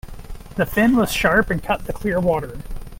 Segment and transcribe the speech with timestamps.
[0.55, 2.57] The fin was sharp and cut the clear water.